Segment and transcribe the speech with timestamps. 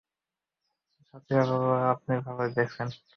[1.07, 2.87] সাথীরা বলল, আপনি ভালই দেখেছেন।